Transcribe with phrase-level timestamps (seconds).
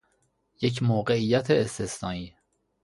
[0.61, 2.35] یک موقعیت استثنایی